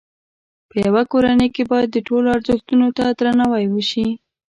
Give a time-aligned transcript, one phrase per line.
[0.69, 4.07] په یوه کورنۍ کې باید د ټولو ازرښتونو ته درناوی وشي.